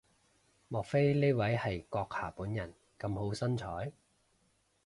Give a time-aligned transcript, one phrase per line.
[0.67, 3.91] 莫非呢位係閣下本人咁好身材？